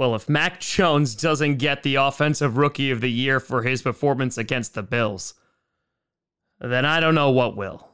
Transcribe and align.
Well, 0.00 0.14
if 0.14 0.30
Mac 0.30 0.60
Jones 0.60 1.14
doesn't 1.14 1.58
get 1.58 1.82
the 1.82 1.96
Offensive 1.96 2.56
Rookie 2.56 2.90
of 2.90 3.02
the 3.02 3.10
Year 3.10 3.38
for 3.38 3.60
his 3.60 3.82
performance 3.82 4.38
against 4.38 4.72
the 4.72 4.82
Bills, 4.82 5.34
then 6.58 6.86
I 6.86 7.00
don't 7.00 7.14
know 7.14 7.28
what 7.28 7.54
will. 7.54 7.86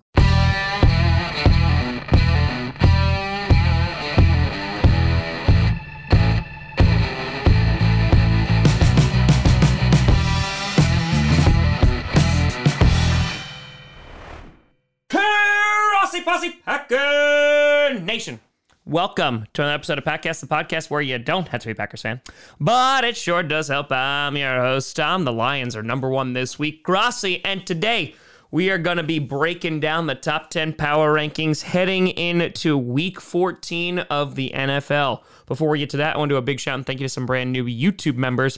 Posse 16.25 16.61
Packer 16.65 18.01
Nation. 18.01 18.41
Welcome 18.89 19.47
to 19.55 19.63
another 19.63 19.75
episode 19.75 19.99
of 19.99 20.05
Patcast, 20.05 20.39
the 20.39 20.47
podcast 20.47 20.91
where 20.91 21.01
you 21.01 21.19
don't 21.19 21.49
have 21.49 21.61
to 21.63 21.67
be 21.67 21.73
a 21.73 21.75
Packers 21.75 22.03
fan, 22.03 22.21
but 22.61 23.03
it 23.03 23.17
sure 23.17 23.43
does 23.43 23.67
help. 23.67 23.91
I'm 23.91 24.37
your 24.37 24.61
host, 24.61 24.95
Tom. 24.95 25.25
The 25.25 25.33
Lions 25.33 25.75
are 25.75 25.83
number 25.83 26.09
one 26.09 26.35
this 26.35 26.57
week, 26.57 26.85
Grossi, 26.85 27.45
and 27.45 27.67
today 27.67 28.15
we 28.53 28.71
are 28.71 28.79
going 28.79 28.99
to 28.99 29.03
be 29.03 29.19
breaking 29.19 29.81
down 29.81 30.07
the 30.07 30.15
top 30.15 30.51
10 30.51 30.75
power 30.75 31.13
rankings 31.13 31.63
heading 31.63 32.07
into 32.11 32.79
week 32.79 33.21
14 33.21 33.99
of 33.99 34.37
the 34.37 34.53
NFL. 34.55 35.25
Before 35.47 35.71
we 35.71 35.81
get 35.81 35.91
to 35.91 35.97
that, 35.97 36.15
I 36.15 36.19
want 36.21 36.29
to 36.29 36.35
do 36.35 36.39
a 36.39 36.43
big 36.43 36.61
shout 36.61 36.77
and 36.77 36.87
thank 36.87 37.01
you 37.01 37.07
to 37.07 37.13
some 37.13 37.27
brand 37.27 37.51
new 37.51 37.65
YouTube 37.65 38.15
members. 38.15 38.57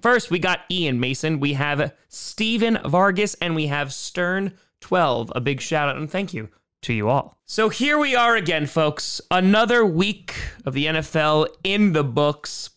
First, 0.00 0.30
we 0.30 0.38
got 0.38 0.60
Ian 0.70 1.00
Mason, 1.00 1.40
we 1.40 1.54
have 1.54 1.92
Steven 2.08 2.78
Vargas, 2.84 3.34
and 3.42 3.56
we 3.56 3.66
have 3.66 3.88
Stern12. 3.88 5.32
A 5.34 5.40
big 5.40 5.60
shout 5.60 5.88
out 5.88 5.96
and 5.96 6.08
thank 6.08 6.32
you 6.32 6.50
to 6.86 6.94
you 6.94 7.08
all. 7.08 7.36
So 7.44 7.68
here 7.68 7.98
we 7.98 8.14
are 8.14 8.36
again, 8.36 8.66
folks. 8.66 9.20
Another 9.30 9.84
week 9.84 10.34
of 10.64 10.72
the 10.72 10.86
NFL 10.86 11.48
in 11.64 11.92
the 11.92 12.04
books. 12.04 12.70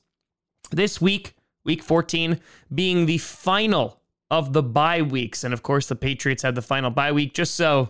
This 0.71 0.99
week, 0.99 1.35
week 1.63 1.83
14, 1.83 2.39
being 2.73 3.05
the 3.05 3.19
final 3.19 4.01
of 4.31 4.53
the 4.53 4.63
bye 4.63 5.01
weeks. 5.01 5.43
And 5.43 5.53
of 5.53 5.63
course, 5.63 5.87
the 5.87 5.95
Patriots 5.95 6.43
had 6.43 6.55
the 6.55 6.61
final 6.61 6.89
bye 6.91 7.11
week 7.11 7.33
just 7.33 7.55
so 7.55 7.89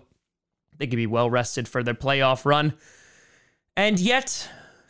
they 0.77 0.87
could 0.87 0.97
be 0.97 1.07
well 1.07 1.29
rested 1.29 1.67
for 1.67 1.83
their 1.83 1.93
playoff 1.93 2.45
run. 2.45 2.73
And 3.77 3.97
yet, 3.97 4.49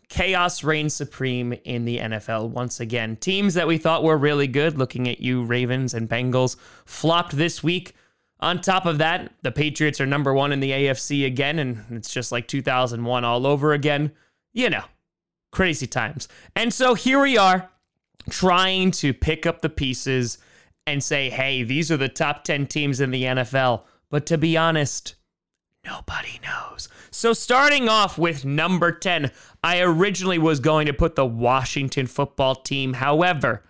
chaos 0.09 0.64
reigns 0.64 0.95
supreme 0.95 1.54
in 1.64 1.86
the 1.86 2.00
NFL 2.00 2.50
once 2.50 2.80
again. 2.80 3.16
Teams 3.17 3.54
that 3.54 3.67
we 3.67 3.78
thought 3.78 4.04
were 4.04 4.17
really 4.17 4.48
good, 4.48 4.80
looking 4.80 5.08
at 5.08 5.20
you, 5.20 5.44
Ravens 5.44 5.94
and 5.94 6.09
Bengals, 6.09 6.56
flopped 6.86 7.38
this 7.38 7.64
week. 7.64 7.94
On 8.42 8.62
top 8.62 8.86
of 8.86 9.00
that, 9.00 9.34
the 9.42 9.52
Patriots 9.52 10.00
are 10.00 10.06
number 10.06 10.34
one 10.34 10.54
in 10.54 10.62
the 10.62 10.72
AFC 10.72 11.26
again, 11.26 11.59
and 11.59 11.84
it's 11.92 12.14
just 12.14 12.32
like 12.32 12.48
2001 12.48 13.26
all 13.26 13.45
over 13.45 13.73
again. 13.73 14.12
You 14.54 14.70
know, 14.70 14.84
crazy 15.52 15.88
times. 15.88 16.28
And 16.56 16.73
so 16.73 16.94
here 16.94 17.20
we 17.20 17.38
are 17.38 17.70
trying 18.30 18.92
to 18.92 19.14
pick 19.14 19.45
up 19.45 19.62
the 19.62 19.70
pieces 19.70 20.38
and 20.88 21.04
say, 21.04 21.30
hey, 21.30 21.64
these 21.64 21.92
are 21.92 21.98
the 21.98 22.10
top 22.10 22.44
10 22.44 22.67
teams 22.67 23.02
in 23.02 23.12
the 23.12 23.23
NFL. 23.23 23.84
But 24.10 24.26
to 24.28 24.38
be 24.38 24.58
honest, 24.58 25.16
nobody 25.86 26.40
knows. 26.44 26.90
So 27.12 27.34
starting 27.34 27.90
off 27.90 28.17
with 28.17 28.45
number 28.45 28.92
10, 28.92 29.32
I 29.64 29.82
originally 29.82 30.38
was 30.38 30.60
going 30.60 30.86
to 30.88 30.94
put 30.94 31.16
the 31.16 31.26
Washington 31.26 32.08
football 32.08 32.56
team. 32.56 32.94
However, 32.94 33.64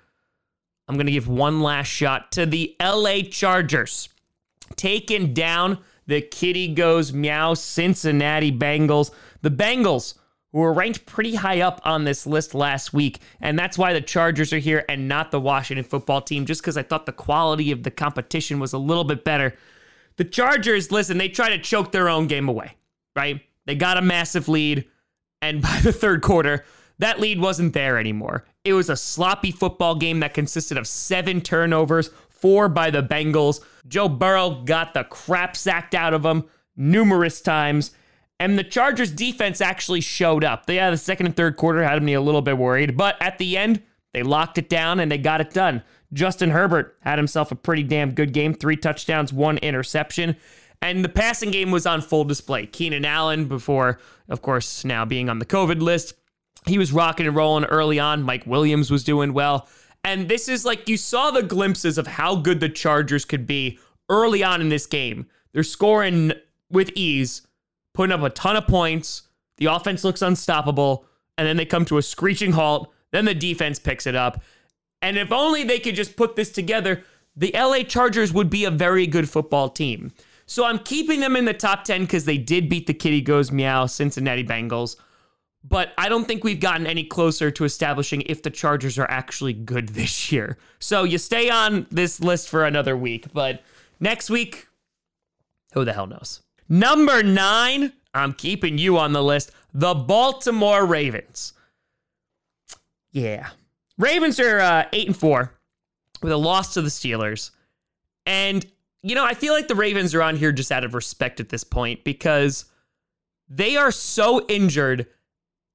I'm 0.87 0.95
going 0.95 1.07
to 1.07 1.11
give 1.11 1.27
one 1.27 1.61
last 1.61 1.87
shot 1.87 2.31
to 2.33 2.45
the 2.45 2.75
LA 2.81 3.21
Chargers 3.29 4.09
taking 4.75 5.33
down 5.33 5.79
the 6.07 6.21
kitty 6.21 6.67
goes 6.73 7.13
meow 7.13 7.53
Cincinnati 7.53 8.51
Bengals. 8.51 9.11
The 9.41 9.51
Bengals 9.51 10.15
who 10.51 10.59
were 10.59 10.73
ranked 10.73 11.05
pretty 11.05 11.35
high 11.35 11.61
up 11.61 11.79
on 11.83 12.03
this 12.03 12.25
list 12.25 12.55
last 12.55 12.93
week, 12.93 13.19
and 13.39 13.57
that's 13.57 13.77
why 13.77 13.93
the 13.93 14.01
Chargers 14.01 14.51
are 14.51 14.57
here 14.57 14.83
and 14.89 15.07
not 15.07 15.31
the 15.31 15.39
Washington 15.39 15.83
football 15.83 16.21
team, 16.21 16.45
just 16.45 16.61
because 16.61 16.77
I 16.77 16.83
thought 16.83 17.05
the 17.05 17.11
quality 17.11 17.71
of 17.71 17.83
the 17.83 17.91
competition 17.91 18.59
was 18.59 18.73
a 18.73 18.77
little 18.77 19.03
bit 19.03 19.23
better. 19.23 19.53
The 20.17 20.25
Chargers, 20.25 20.91
listen, 20.91 21.17
they 21.17 21.29
try 21.29 21.49
to 21.49 21.59
choke 21.59 21.91
their 21.91 22.09
own 22.09 22.27
game 22.27 22.49
away, 22.49 22.75
right? 23.15 23.41
They 23.65 23.75
got 23.75 23.97
a 23.97 24.01
massive 24.01 24.49
lead, 24.49 24.85
and 25.41 25.61
by 25.61 25.79
the 25.83 25.93
third 25.93 26.21
quarter, 26.23 26.65
that 26.97 27.19
lead 27.19 27.39
wasn't 27.39 27.73
there 27.73 27.97
anymore. 27.97 28.45
It 28.65 28.73
was 28.73 28.89
a 28.89 28.97
sloppy 28.97 29.51
football 29.51 29.95
game 29.95 30.19
that 30.21 30.33
consisted 30.33 30.77
of 30.77 30.87
seven 30.87 31.41
turnovers, 31.41 32.09
four 32.41 32.69
by 32.69 32.89
the 32.89 33.03
Bengals. 33.03 33.61
Joe 33.87 34.09
Burrow 34.09 34.61
got 34.65 34.93
the 34.93 35.03
crap 35.03 35.55
sacked 35.55 35.95
out 35.95 36.13
of 36.13 36.25
him 36.25 36.45
numerous 36.75 37.41
times. 37.41 37.91
And 38.39 38.57
the 38.57 38.63
Chargers 38.63 39.11
defense 39.11 39.59
actually 39.59 40.01
showed 40.01 40.43
up. 40.43 40.65
They 40.65 40.77
had 40.77 40.93
the 40.93 40.97
second 40.97 41.25
and 41.25 41.35
third 41.35 41.57
quarter 41.57 41.83
had 41.83 42.01
me 42.01 42.13
a 42.13 42.21
little 42.21 42.41
bit 42.41 42.57
worried, 42.57 42.95
but 42.95 43.21
at 43.21 43.37
the 43.37 43.57
end, 43.57 43.81
they 44.13 44.23
locked 44.23 44.57
it 44.57 44.69
down 44.69 44.99
and 44.99 45.11
they 45.11 45.17
got 45.17 45.41
it 45.41 45.51
done. 45.51 45.83
Justin 46.13 46.49
Herbert 46.49 46.97
had 47.01 47.19
himself 47.19 47.51
a 47.51 47.55
pretty 47.55 47.83
damn 47.83 48.11
good 48.11 48.33
game, 48.33 48.53
three 48.53 48.77
touchdowns, 48.77 49.33
one 49.33 49.57
interception. 49.57 50.35
And 50.81 51.03
the 51.03 51.09
passing 51.09 51.51
game 51.51 51.71
was 51.71 51.85
on 51.85 52.01
full 52.01 52.23
display. 52.23 52.65
Keenan 52.65 53.05
Allen, 53.05 53.45
before, 53.45 53.99
of 54.29 54.41
course, 54.41 54.85
now 54.85 55.03
being 55.05 55.29
on 55.29 55.39
the 55.39 55.45
COVID 55.45 55.81
list, 55.81 56.13
he 56.65 56.77
was 56.77 56.93
rocking 56.93 57.27
and 57.27 57.35
rolling 57.35 57.65
early 57.65 57.99
on. 57.99 58.23
Mike 58.23 58.47
Williams 58.47 58.89
was 58.89 59.03
doing 59.03 59.33
well. 59.33 59.67
And 60.03 60.29
this 60.29 60.47
is 60.47 60.65
like 60.65 60.87
you 60.87 60.97
saw 60.97 61.31
the 61.31 61.43
glimpses 61.43 61.97
of 61.97 62.07
how 62.07 62.35
good 62.35 62.59
the 62.59 62.69
Chargers 62.69 63.25
could 63.25 63.45
be 63.45 63.79
early 64.09 64.43
on 64.43 64.61
in 64.61 64.69
this 64.69 64.85
game. 64.85 65.27
They're 65.51 65.63
scoring 65.63 66.33
with 66.69 66.91
ease, 66.95 67.41
putting 67.93 68.13
up 68.13 68.21
a 68.21 68.29
ton 68.29 68.55
of 68.55 68.67
points. 68.67 69.23
The 69.57 69.65
offense 69.65 70.03
looks 70.03 70.21
unstoppable. 70.21 71.05
And 71.37 71.47
then 71.47 71.57
they 71.57 71.65
come 71.65 71.85
to 71.85 71.97
a 71.97 72.01
screeching 72.01 72.51
halt. 72.51 72.91
Then 73.11 73.25
the 73.25 73.33
defense 73.33 73.79
picks 73.79 74.07
it 74.07 74.15
up. 74.15 74.41
And 75.01 75.17
if 75.17 75.31
only 75.31 75.63
they 75.63 75.79
could 75.79 75.95
just 75.95 76.15
put 76.15 76.35
this 76.35 76.51
together, 76.51 77.03
the 77.35 77.51
LA 77.53 77.83
Chargers 77.83 78.33
would 78.33 78.49
be 78.49 78.65
a 78.65 78.71
very 78.71 79.07
good 79.07 79.29
football 79.29 79.69
team. 79.69 80.11
So 80.45 80.65
I'm 80.65 80.79
keeping 80.79 81.19
them 81.19 81.35
in 81.35 81.45
the 81.45 81.53
top 81.53 81.83
10 81.83 82.01
because 82.01 82.25
they 82.25 82.37
did 82.37 82.69
beat 82.69 82.87
the 82.87 82.93
kitty 82.93 83.21
goes 83.21 83.51
meow 83.51 83.85
Cincinnati 83.85 84.43
Bengals 84.43 84.95
but 85.63 85.93
I 85.97 86.09
don't 86.09 86.25
think 86.25 86.43
we've 86.43 86.59
gotten 86.59 86.87
any 86.87 87.03
closer 87.03 87.51
to 87.51 87.63
establishing 87.63 88.21
if 88.21 88.43
the 88.43 88.49
Chargers 88.49 88.97
are 88.97 89.09
actually 89.09 89.53
good 89.53 89.89
this 89.89 90.31
year. 90.31 90.57
So 90.79 91.03
you 91.03 91.17
stay 91.17 91.49
on 91.49 91.87
this 91.91 92.19
list 92.19 92.49
for 92.49 92.65
another 92.65 92.95
week, 92.95 93.27
but 93.33 93.61
next 93.99 94.29
week, 94.29 94.67
who 95.73 95.85
the 95.85 95.93
hell 95.93 96.07
knows? 96.07 96.41
Number 96.67 97.23
nine, 97.23 97.93
I'm 98.13 98.33
keeping 98.33 98.77
you 98.77 98.97
on 98.97 99.13
the 99.13 99.23
list 99.23 99.51
the 99.73 99.93
Baltimore 99.93 100.85
Ravens. 100.85 101.53
Yeah. 103.11 103.49
Ravens 103.97 104.39
are 104.39 104.59
uh, 104.59 104.85
8 104.91 105.07
and 105.07 105.17
4 105.17 105.53
with 106.21 106.31
a 106.31 106.37
loss 106.37 106.73
to 106.73 106.81
the 106.81 106.89
Steelers. 106.89 107.51
And, 108.25 108.65
you 109.03 109.13
know, 109.13 109.25
I 109.25 109.33
feel 109.33 109.53
like 109.53 109.67
the 109.67 109.75
Ravens 109.75 110.15
are 110.15 110.23
on 110.23 110.35
here 110.35 110.51
just 110.51 110.71
out 110.71 110.83
of 110.83 110.95
respect 110.95 111.39
at 111.39 111.49
this 111.49 111.63
point 111.63 112.03
because 112.03 112.65
they 113.47 113.77
are 113.77 113.91
so 113.91 114.45
injured 114.47 115.07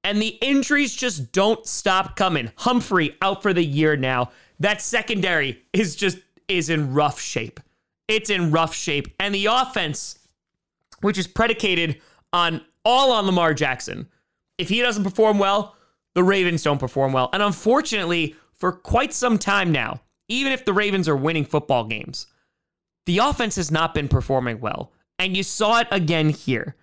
and 0.05 0.21
the 0.21 0.39
injuries 0.43 0.95
just 0.95 1.33
don't 1.33 1.67
stop 1.67 2.15
coming. 2.15 2.53
Humphrey 2.57 3.17
out 3.23 3.43
for 3.43 3.53
the 3.53 3.65
year 3.65 3.97
now. 3.97 4.31
That 4.61 4.83
secondary 4.83 5.63
is 5.73 5.97
just 5.97 6.19
is 6.47 6.69
in 6.69 6.93
rough 6.93 7.19
shape. 7.19 7.59
It's 8.07 8.29
in 8.29 8.53
rough 8.53 8.75
shape. 8.75 9.09
And 9.19 9.35
the 9.35 9.47
offense, 9.47 10.19
which 11.01 11.17
is 11.17 11.27
predicated 11.27 12.01
on 12.33 12.61
all 12.85 13.13
on 13.13 13.25
Lamar 13.25 13.55
Jackson. 13.55 14.07
If 14.59 14.69
he 14.69 14.83
doesn't 14.83 15.05
perform 15.05 15.39
well, 15.39 15.75
the 16.15 16.23
Ravens 16.23 16.63
don't 16.63 16.79
perform 16.79 17.13
well. 17.13 17.31
And 17.33 17.43
unfortunately, 17.43 18.37
for 18.53 18.73
quite 18.73 19.13
some 19.13 19.39
time 19.39 19.73
now, 19.73 20.03
even 20.29 20.53
if 20.53 20.65
the 20.65 20.73
Ravens 20.73 21.09
are 21.09 21.17
winning 21.17 21.45
football 21.45 21.85
games, 21.85 22.27
the 23.07 23.19
offense 23.19 23.57
has 23.57 23.71
not 23.71 23.95
been 23.95 24.09
performing 24.09 24.61
well. 24.61 24.93
And 25.19 25.37
you 25.37 25.43
saw 25.43 25.81
it 25.81 25.89
again 25.91 26.29
here. 26.29 26.77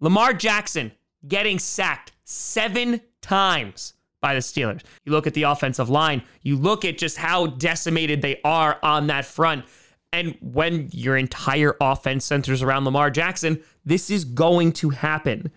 Lamar 0.00 0.32
Jackson 0.32 0.92
getting 1.26 1.58
sacked 1.58 2.12
seven 2.28 3.00
times 3.22 3.94
by 4.20 4.34
the 4.34 4.40
Steelers. 4.40 4.82
You 5.04 5.12
look 5.12 5.26
at 5.26 5.34
the 5.34 5.44
offensive 5.44 5.88
line, 5.88 6.22
you 6.42 6.56
look 6.56 6.84
at 6.84 6.98
just 6.98 7.16
how 7.16 7.46
decimated 7.46 8.20
they 8.20 8.40
are 8.44 8.78
on 8.82 9.06
that 9.06 9.24
front. 9.24 9.64
And 10.12 10.36
when 10.40 10.88
your 10.92 11.16
entire 11.16 11.76
offense 11.80 12.24
centers 12.24 12.62
around 12.62 12.84
Lamar 12.84 13.10
Jackson, 13.10 13.62
this 13.84 14.10
is 14.10 14.24
going 14.24 14.72
to 14.72 14.90
happen. 14.90 15.50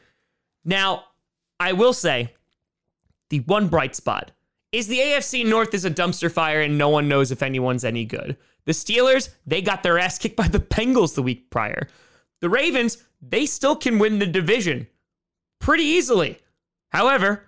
Now, 0.63 1.05
I 1.59 1.73
will 1.73 1.93
say 1.93 2.33
the 3.29 3.39
one 3.41 3.67
bright 3.67 3.95
spot 3.95 4.31
is 4.71 4.87
the 4.87 4.99
AFC 4.99 5.45
North 5.45 5.73
is 5.73 5.83
a 5.83 5.91
dumpster 5.91 6.31
fire 6.31 6.61
and 6.61 6.77
no 6.77 6.89
one 6.89 7.09
knows 7.09 7.31
if 7.31 7.43
anyone's 7.43 7.83
any 7.83 8.05
good. 8.05 8.37
The 8.65 8.71
Steelers, 8.71 9.29
they 9.45 9.61
got 9.61 9.83
their 9.83 9.99
ass 9.99 10.17
kicked 10.17 10.37
by 10.37 10.47
the 10.47 10.59
Bengals 10.59 11.15
the 11.15 11.23
week 11.23 11.49
prior. 11.49 11.87
The 12.39 12.49
Ravens, 12.49 13.03
they 13.21 13.45
still 13.45 13.75
can 13.75 13.99
win 13.99 14.19
the 14.19 14.25
division 14.25 14.87
pretty 15.59 15.83
easily. 15.83 16.39
However, 16.91 17.45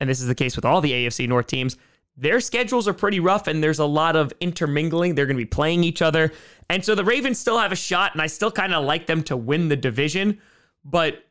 and 0.00 0.08
this 0.08 0.20
is 0.20 0.26
the 0.26 0.34
case 0.34 0.56
with 0.56 0.64
all 0.64 0.80
the 0.80 0.92
AFC 0.92 1.28
North 1.28 1.46
teams, 1.46 1.76
their 2.16 2.40
schedules 2.40 2.86
are 2.86 2.94
pretty 2.94 3.18
rough 3.18 3.48
and 3.48 3.62
there's 3.62 3.80
a 3.80 3.84
lot 3.84 4.14
of 4.14 4.32
intermingling. 4.40 5.14
They're 5.14 5.26
going 5.26 5.36
to 5.36 5.42
be 5.42 5.46
playing 5.46 5.82
each 5.82 6.02
other. 6.02 6.32
And 6.70 6.84
so 6.84 6.94
the 6.94 7.04
Ravens 7.04 7.38
still 7.38 7.58
have 7.58 7.72
a 7.72 7.76
shot, 7.76 8.12
and 8.12 8.22
I 8.22 8.26
still 8.26 8.50
kind 8.50 8.72
of 8.72 8.84
like 8.84 9.06
them 9.06 9.22
to 9.24 9.36
win 9.36 9.68
the 9.68 9.76
division. 9.76 10.38
But 10.84 11.24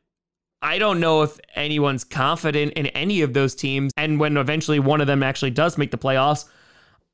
I 0.61 0.77
don't 0.77 1.00
know 1.00 1.21
if 1.23 1.39
anyone's 1.55 2.03
confident 2.03 2.73
in 2.73 2.88
any 2.88 3.21
of 3.21 3.33
those 3.33 3.55
teams. 3.55 3.91
And 3.97 4.19
when 4.19 4.38
eventually 4.38 4.79
one 4.79 5.01
of 5.01 5.07
them 5.07 5.23
actually 5.23 5.51
does 5.51 5.77
make 5.77 5.91
the 5.91 5.97
playoffs, 5.97 6.45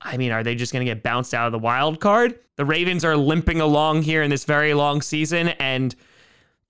I 0.01 0.17
mean, 0.17 0.31
are 0.31 0.43
they 0.43 0.55
just 0.55 0.71
going 0.71 0.85
to 0.85 0.91
get 0.91 1.03
bounced 1.03 1.33
out 1.33 1.45
of 1.45 1.51
the 1.51 1.59
wild 1.59 1.99
card? 1.99 2.39
The 2.55 2.65
Ravens 2.65 3.03
are 3.03 3.17
limping 3.17 3.59
along 3.61 4.03
here 4.03 4.23
in 4.23 4.29
this 4.29 4.45
very 4.45 4.73
long 4.73 5.01
season. 5.01 5.49
And 5.49 5.95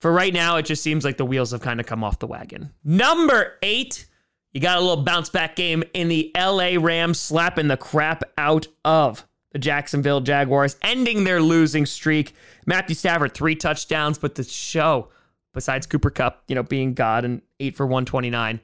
for 0.00 0.12
right 0.12 0.32
now, 0.32 0.56
it 0.56 0.64
just 0.64 0.82
seems 0.82 1.04
like 1.04 1.16
the 1.16 1.24
wheels 1.24 1.50
have 1.50 1.60
kind 1.60 1.78
of 1.80 1.86
come 1.86 2.02
off 2.02 2.18
the 2.18 2.26
wagon. 2.26 2.72
Number 2.84 3.58
eight, 3.62 4.06
you 4.52 4.60
got 4.60 4.78
a 4.78 4.80
little 4.80 5.04
bounce 5.04 5.28
back 5.28 5.56
game 5.56 5.84
in 5.94 6.08
the 6.08 6.30
LA 6.36 6.76
Rams 6.78 7.20
slapping 7.20 7.68
the 7.68 7.76
crap 7.76 8.22
out 8.38 8.66
of 8.84 9.26
the 9.52 9.58
Jacksonville 9.58 10.20
Jaguars, 10.20 10.76
ending 10.82 11.24
their 11.24 11.42
losing 11.42 11.84
streak. 11.84 12.34
Matthew 12.66 12.94
Stafford, 12.94 13.34
three 13.34 13.54
touchdowns, 13.56 14.18
but 14.18 14.36
the 14.36 14.44
show, 14.44 15.08
besides 15.52 15.86
Cooper 15.86 16.10
Kupp, 16.10 16.44
you 16.48 16.54
know, 16.54 16.62
being 16.62 16.94
God 16.94 17.24
and 17.24 17.42
eight 17.58 17.76
for 17.76 17.86
129, 17.86 18.60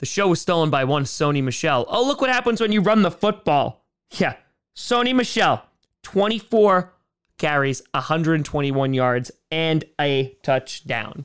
the 0.00 0.06
show 0.06 0.28
was 0.28 0.40
stolen 0.40 0.70
by 0.70 0.84
one 0.84 1.04
Sony 1.04 1.42
Michel. 1.42 1.86
Oh, 1.88 2.04
look 2.04 2.20
what 2.20 2.30
happens 2.30 2.60
when 2.60 2.72
you 2.72 2.80
run 2.80 3.02
the 3.02 3.10
football. 3.10 3.84
Yeah, 4.10 4.34
Sony 4.74 5.14
Michel, 5.14 5.62
24 6.02 6.92
carries, 7.38 7.82
121 7.92 8.94
yards, 8.94 9.30
and 9.50 9.84
a 10.00 10.36
touchdown. 10.42 11.24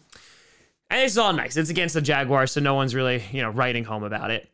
And 0.89 1.01
it's 1.01 1.17
all 1.17 1.33
nice. 1.33 1.55
It's 1.55 1.69
against 1.69 1.93
the 1.93 2.01
Jaguars, 2.01 2.51
so 2.51 2.61
no 2.61 2.73
one's 2.73 2.95
really, 2.95 3.23
you 3.31 3.41
know, 3.41 3.49
writing 3.49 3.83
home 3.83 4.03
about 4.03 4.31
it. 4.31 4.49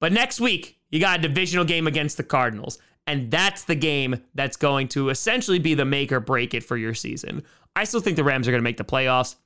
But 0.00 0.12
next 0.12 0.40
week, 0.40 0.78
you 0.90 1.00
got 1.00 1.18
a 1.18 1.22
divisional 1.22 1.64
game 1.64 1.86
against 1.86 2.16
the 2.16 2.24
Cardinals. 2.24 2.78
And 3.06 3.30
that's 3.30 3.64
the 3.64 3.74
game 3.74 4.22
that's 4.34 4.56
going 4.56 4.88
to 4.88 5.08
essentially 5.08 5.58
be 5.58 5.74
the 5.74 5.84
make 5.84 6.12
or 6.12 6.20
break 6.20 6.52
it 6.52 6.62
for 6.62 6.76
your 6.76 6.92
season. 6.92 7.42
I 7.74 7.84
still 7.84 8.00
think 8.00 8.16
the 8.16 8.24
Rams 8.24 8.46
are 8.46 8.50
going 8.50 8.60
to 8.60 8.64
make 8.64 8.76
the 8.76 8.84
playoffs. 8.84 9.36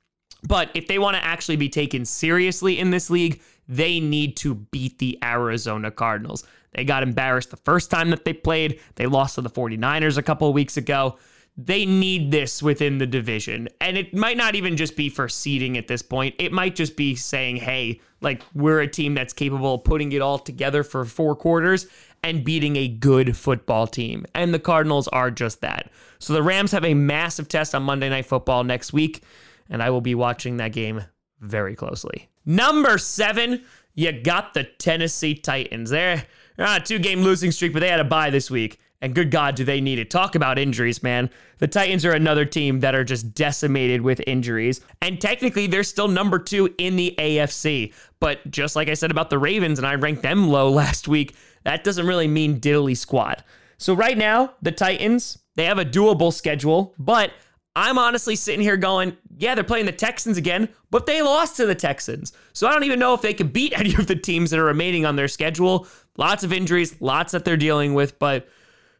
But 0.45 0.69
if 0.73 0.87
they 0.87 0.99
want 0.99 1.15
to 1.15 1.23
actually 1.23 1.55
be 1.55 1.69
taken 1.69 2.03
seriously 2.03 2.77
in 2.77 2.89
this 2.89 3.09
league, 3.09 3.41
they 3.69 4.01
need 4.01 4.35
to 4.37 4.55
beat 4.55 4.99
the 4.99 5.17
Arizona 5.23 5.91
Cardinals. 5.91 6.43
They 6.73 6.83
got 6.83 7.03
embarrassed 7.03 7.51
the 7.51 7.57
first 7.57 7.89
time 7.89 8.09
that 8.09 8.25
they 8.25 8.33
played. 8.33 8.81
They 8.95 9.05
lost 9.05 9.35
to 9.35 9.41
the 9.41 9.49
49ers 9.49 10.17
a 10.17 10.23
couple 10.23 10.51
weeks 10.51 10.75
ago 10.75 11.17
they 11.55 11.85
need 11.85 12.31
this 12.31 12.63
within 12.63 12.97
the 12.97 13.05
division. 13.05 13.69
And 13.79 13.97
it 13.97 14.13
might 14.13 14.37
not 14.37 14.55
even 14.55 14.75
just 14.75 14.95
be 14.95 15.09
for 15.09 15.29
seeding 15.29 15.77
at 15.77 15.87
this 15.87 16.01
point. 16.01 16.35
It 16.39 16.51
might 16.51 16.75
just 16.75 16.95
be 16.95 17.15
saying, 17.15 17.57
hey, 17.57 18.01
like 18.21 18.41
we're 18.55 18.81
a 18.81 18.87
team 18.87 19.13
that's 19.13 19.33
capable 19.33 19.75
of 19.75 19.83
putting 19.83 20.11
it 20.13 20.21
all 20.21 20.39
together 20.39 20.83
for 20.83 21.05
four 21.05 21.35
quarters 21.35 21.85
and 22.23 22.43
beating 22.43 22.75
a 22.77 22.87
good 22.87 23.37
football 23.37 23.85
team. 23.85 24.25
And 24.33 24.53
the 24.53 24.59
Cardinals 24.59 25.07
are 25.09 25.29
just 25.29 25.61
that. 25.61 25.91
So 26.19 26.33
the 26.33 26.41
Rams 26.41 26.71
have 26.71 26.85
a 26.85 26.93
massive 26.93 27.47
test 27.47 27.75
on 27.75 27.83
Monday 27.83 28.09
Night 28.09 28.25
Football 28.25 28.63
next 28.63 28.93
week. 28.93 29.23
And 29.69 29.83
I 29.83 29.89
will 29.91 30.01
be 30.01 30.15
watching 30.15 30.57
that 30.57 30.71
game 30.71 31.03
very 31.39 31.75
closely. 31.75 32.29
Number 32.45 32.97
seven, 32.97 33.63
you 33.93 34.11
got 34.11 34.53
the 34.53 34.63
Tennessee 34.63 35.35
Titans. 35.35 35.91
They're, 35.91 36.25
ah, 36.57 36.75
on 36.75 36.81
a 36.81 36.83
two 36.83 36.99
game 36.99 37.21
losing 37.21 37.51
streak, 37.51 37.73
but 37.73 37.81
they 37.81 37.89
had 37.89 37.99
a 37.99 38.05
bye 38.05 38.29
this 38.29 38.49
week. 38.49 38.79
And 39.03 39.13
good 39.13 39.31
God, 39.31 39.55
do 39.55 39.65
they 39.65 39.81
need 39.81 39.99
it? 39.99 40.09
Talk 40.09 40.33
about 40.33 40.57
injuries, 40.57 41.03
man. 41.03 41.29
The 41.57 41.67
Titans 41.67 42.05
are 42.05 42.13
another 42.13 42.45
team 42.45 42.79
that 42.79 42.95
are 42.95 43.03
just 43.03 43.33
decimated 43.35 43.99
with 43.99 44.21
injuries. 44.25 44.79
And 45.01 45.19
technically, 45.19 45.67
they're 45.67 45.83
still 45.83 46.07
number 46.07 46.39
two 46.39 46.73
in 46.77 46.95
the 46.95 47.13
AFC. 47.17 47.93
But 48.21 48.49
just 48.49 48.77
like 48.77 48.87
I 48.87 48.93
said 48.93 49.11
about 49.11 49.29
the 49.29 49.37
Ravens, 49.37 49.77
and 49.77 49.85
I 49.85 49.95
ranked 49.95 50.21
them 50.21 50.47
low 50.47 50.69
last 50.71 51.09
week, 51.09 51.35
that 51.65 51.83
doesn't 51.83 52.07
really 52.07 52.29
mean 52.29 52.61
diddly 52.61 52.95
squat. 52.95 53.43
So 53.77 53.93
right 53.93 54.17
now, 54.17 54.53
the 54.61 54.71
Titans, 54.71 55.37
they 55.55 55.65
have 55.65 55.79
a 55.79 55.85
doable 55.85 56.31
schedule, 56.31 56.95
but 56.97 57.33
I'm 57.75 57.97
honestly 57.97 58.37
sitting 58.37 58.61
here 58.61 58.77
going, 58.77 59.17
yeah, 59.37 59.53
they're 59.53 59.65
playing 59.65 59.85
the 59.85 59.91
Texans 59.91 60.37
again, 60.37 60.69
but 60.91 61.07
they 61.07 61.21
lost 61.21 61.57
to 61.57 61.65
the 61.65 61.75
Texans. 61.75 62.31
So 62.53 62.67
I 62.67 62.71
don't 62.71 62.85
even 62.85 62.99
know 62.99 63.13
if 63.13 63.21
they 63.21 63.33
could 63.33 63.51
beat 63.51 63.73
any 63.77 63.95
of 63.95 64.07
the 64.07 64.15
teams 64.15 64.51
that 64.51 64.61
are 64.61 64.65
remaining 64.65 65.05
on 65.05 65.17
their 65.17 65.27
schedule. 65.27 65.87
Lots 66.15 66.45
of 66.45 66.53
injuries, 66.53 66.95
lots 67.01 67.33
that 67.33 67.43
they're 67.43 67.57
dealing 67.57 67.95
with, 67.95 68.17
but 68.17 68.47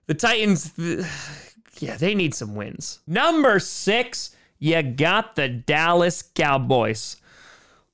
the 0.07 0.13
Titans, 0.13 0.71
yeah, 1.79 1.97
they 1.97 2.15
need 2.15 2.33
some 2.33 2.55
wins. 2.55 2.99
Number 3.07 3.59
six, 3.59 4.35
you 4.59 4.81
got 4.81 5.35
the 5.35 5.49
Dallas 5.49 6.21
Cowboys. 6.21 7.17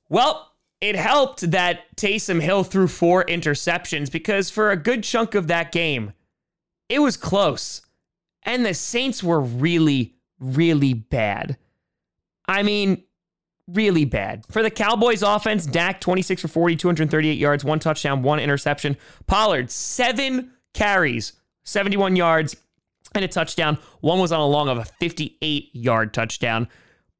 Well, 0.08 0.52
it 0.80 0.96
helped 0.96 1.50
that 1.50 1.94
Taysom 1.96 2.40
Hill 2.40 2.64
threw 2.64 2.88
four 2.88 3.24
interceptions 3.24 4.10
because 4.10 4.50
for 4.50 4.70
a 4.70 4.76
good 4.76 5.04
chunk 5.04 5.34
of 5.34 5.46
that 5.48 5.72
game, 5.72 6.12
it 6.88 7.00
was 7.00 7.16
close. 7.16 7.82
And 8.42 8.64
the 8.64 8.74
Saints 8.74 9.22
were 9.22 9.40
really, 9.40 10.16
really 10.38 10.94
bad. 10.94 11.58
I 12.48 12.62
mean, 12.62 13.04
really 13.68 14.04
bad. 14.04 14.44
For 14.50 14.62
the 14.62 14.70
Cowboys 14.70 15.22
offense, 15.22 15.66
Dak 15.66 16.00
26 16.00 16.42
for 16.42 16.48
40, 16.48 16.76
238 16.76 17.38
yards, 17.38 17.64
one 17.64 17.78
touchdown, 17.78 18.22
one 18.22 18.40
interception. 18.40 18.96
Pollard, 19.26 19.70
seven 19.70 20.52
carries 20.72 21.34
71 21.64 22.16
yards 22.16 22.56
and 23.14 23.24
a 23.24 23.28
touchdown. 23.28 23.78
One 24.00 24.20
was 24.20 24.32
on 24.32 24.40
a 24.40 24.46
long 24.46 24.68
of 24.68 24.78
a 24.78 24.84
58 24.84 25.70
yard 25.74 26.14
touchdown. 26.14 26.68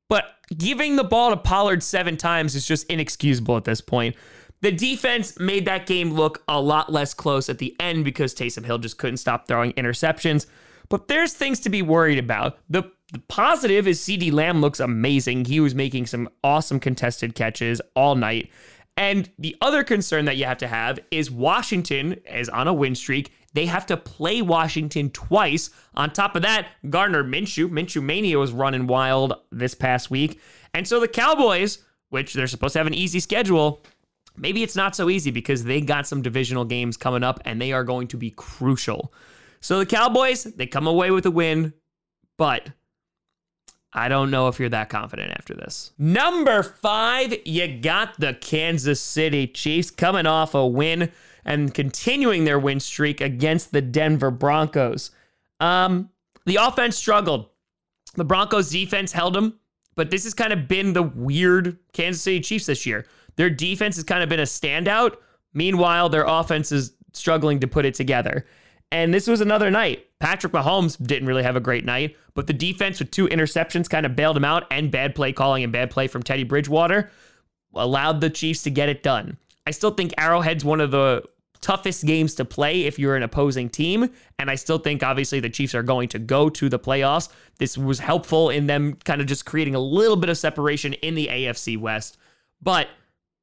But 0.08 0.24
giving 0.56 0.96
the 0.96 1.04
ball 1.04 1.30
to 1.30 1.36
Pollard 1.36 1.82
seven 1.82 2.16
times 2.16 2.54
is 2.54 2.66
just 2.66 2.86
inexcusable 2.86 3.56
at 3.56 3.64
this 3.64 3.80
point. 3.80 4.16
The 4.62 4.72
defense 4.72 5.38
made 5.38 5.64
that 5.66 5.86
game 5.86 6.12
look 6.12 6.42
a 6.46 6.60
lot 6.60 6.92
less 6.92 7.14
close 7.14 7.48
at 7.48 7.58
the 7.58 7.74
end 7.80 8.04
because 8.04 8.34
Taysom 8.34 8.64
Hill 8.64 8.78
just 8.78 8.98
couldn't 8.98 9.16
stop 9.16 9.48
throwing 9.48 9.72
interceptions. 9.72 10.46
But 10.90 11.08
there's 11.08 11.32
things 11.32 11.60
to 11.60 11.70
be 11.70 11.82
worried 11.82 12.18
about. 12.18 12.58
The, 12.68 12.82
the 13.12 13.20
positive 13.28 13.86
is 13.86 14.00
CeeDee 14.00 14.32
Lamb 14.32 14.60
looks 14.60 14.80
amazing. 14.80 15.46
He 15.46 15.60
was 15.60 15.74
making 15.74 16.06
some 16.06 16.28
awesome 16.44 16.80
contested 16.80 17.34
catches 17.34 17.80
all 17.94 18.16
night. 18.16 18.50
And 18.96 19.30
the 19.38 19.56
other 19.62 19.82
concern 19.82 20.26
that 20.26 20.36
you 20.36 20.44
have 20.44 20.58
to 20.58 20.68
have 20.68 20.98
is 21.10 21.30
Washington 21.30 22.14
is 22.30 22.48
on 22.50 22.68
a 22.68 22.74
win 22.74 22.94
streak 22.94 23.32
they 23.52 23.66
have 23.66 23.86
to 23.86 23.96
play 23.96 24.42
Washington 24.42 25.10
twice. 25.10 25.70
On 25.94 26.10
top 26.10 26.36
of 26.36 26.42
that, 26.42 26.68
Gardner 26.88 27.24
Minshew, 27.24 27.68
Minshew 27.68 28.02
Mania 28.02 28.38
was 28.38 28.52
running 28.52 28.86
wild 28.86 29.34
this 29.50 29.74
past 29.74 30.10
week. 30.10 30.40
And 30.74 30.86
so 30.86 31.00
the 31.00 31.08
Cowboys, 31.08 31.78
which 32.10 32.32
they're 32.34 32.46
supposed 32.46 32.74
to 32.74 32.78
have 32.78 32.86
an 32.86 32.94
easy 32.94 33.20
schedule, 33.20 33.84
maybe 34.36 34.62
it's 34.62 34.76
not 34.76 34.94
so 34.94 35.10
easy 35.10 35.30
because 35.30 35.64
they 35.64 35.80
got 35.80 36.06
some 36.06 36.22
divisional 36.22 36.64
games 36.64 36.96
coming 36.96 37.24
up 37.24 37.40
and 37.44 37.60
they 37.60 37.72
are 37.72 37.84
going 37.84 38.08
to 38.08 38.16
be 38.16 38.30
crucial. 38.30 39.12
So 39.60 39.78
the 39.78 39.86
Cowboys, 39.86 40.44
they 40.44 40.66
come 40.66 40.86
away 40.86 41.10
with 41.10 41.26
a 41.26 41.30
win, 41.30 41.72
but 42.36 42.70
I 43.92 44.08
don't 44.08 44.30
know 44.30 44.48
if 44.48 44.60
you're 44.60 44.68
that 44.68 44.88
confident 44.88 45.32
after 45.32 45.54
this. 45.54 45.92
Number 45.98 46.62
five, 46.62 47.34
you 47.44 47.80
got 47.80 48.18
the 48.20 48.34
Kansas 48.34 49.00
City 49.00 49.46
Chiefs 49.48 49.90
coming 49.90 50.26
off 50.26 50.54
a 50.54 50.66
win 50.66 51.10
and 51.44 51.74
continuing 51.74 52.44
their 52.44 52.58
win 52.58 52.78
streak 52.78 53.20
against 53.20 53.72
the 53.72 53.80
Denver 53.80 54.30
Broncos. 54.30 55.10
Um, 55.58 56.10
the 56.46 56.56
offense 56.56 56.96
struggled. 56.96 57.48
The 58.14 58.24
Broncos 58.24 58.70
defense 58.70 59.12
held 59.12 59.34
them, 59.34 59.58
but 59.96 60.10
this 60.10 60.24
has 60.24 60.34
kind 60.34 60.52
of 60.52 60.68
been 60.68 60.92
the 60.92 61.02
weird 61.02 61.78
Kansas 61.92 62.22
City 62.22 62.40
Chiefs 62.40 62.66
this 62.66 62.86
year. 62.86 63.06
Their 63.36 63.50
defense 63.50 63.96
has 63.96 64.04
kind 64.04 64.22
of 64.22 64.28
been 64.28 64.40
a 64.40 64.44
standout. 64.44 65.16
Meanwhile, 65.54 66.08
their 66.10 66.24
offense 66.26 66.70
is 66.72 66.92
struggling 67.12 67.60
to 67.60 67.66
put 67.66 67.84
it 67.84 67.94
together. 67.94 68.46
And 68.92 69.14
this 69.14 69.26
was 69.26 69.40
another 69.40 69.70
night. 69.70 70.06
Patrick 70.18 70.52
Mahomes 70.52 70.96
didn't 71.04 71.28
really 71.28 71.44
have 71.44 71.56
a 71.56 71.60
great 71.60 71.84
night, 71.84 72.16
but 72.34 72.46
the 72.46 72.52
defense 72.52 72.98
with 72.98 73.10
two 73.10 73.28
interceptions 73.28 73.88
kind 73.88 74.04
of 74.04 74.16
bailed 74.16 74.36
him 74.36 74.44
out, 74.44 74.66
and 74.70 74.90
bad 74.90 75.14
play 75.14 75.32
calling 75.32 75.62
and 75.62 75.72
bad 75.72 75.90
play 75.90 76.08
from 76.08 76.22
Teddy 76.22 76.44
Bridgewater 76.44 77.10
allowed 77.74 78.20
the 78.20 78.30
Chiefs 78.30 78.62
to 78.64 78.70
get 78.70 78.88
it 78.88 79.02
done. 79.02 79.38
I 79.66 79.70
still 79.70 79.92
think 79.92 80.12
Arrowhead's 80.18 80.64
one 80.64 80.80
of 80.80 80.90
the 80.90 81.22
toughest 81.60 82.06
games 82.06 82.34
to 82.34 82.44
play 82.44 82.82
if 82.82 82.98
you're 82.98 83.16
an 83.16 83.22
opposing 83.22 83.68
team. 83.68 84.10
And 84.38 84.50
I 84.50 84.54
still 84.54 84.78
think, 84.78 85.02
obviously, 85.02 85.40
the 85.40 85.50
Chiefs 85.50 85.74
are 85.74 85.82
going 85.82 86.08
to 86.08 86.18
go 86.18 86.48
to 86.50 86.68
the 86.68 86.78
playoffs. 86.78 87.28
This 87.58 87.76
was 87.76 87.98
helpful 87.98 88.50
in 88.50 88.66
them 88.66 88.94
kind 89.04 89.20
of 89.20 89.26
just 89.26 89.44
creating 89.44 89.74
a 89.74 89.80
little 89.80 90.16
bit 90.16 90.30
of 90.30 90.38
separation 90.38 90.94
in 90.94 91.14
the 91.14 91.28
AFC 91.28 91.78
West. 91.78 92.16
But 92.62 92.88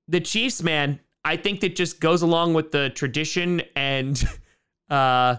the 0.07 0.19
Chiefs, 0.19 0.63
man, 0.63 0.99
I 1.23 1.37
think 1.37 1.61
that 1.61 1.75
just 1.75 1.99
goes 1.99 2.21
along 2.21 2.53
with 2.53 2.71
the 2.71 2.89
tradition 2.89 3.61
and, 3.75 4.21
uh, 4.89 5.38